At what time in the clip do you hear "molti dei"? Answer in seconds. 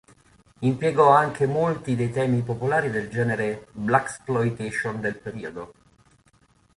1.45-2.09